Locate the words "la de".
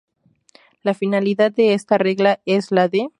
2.71-3.09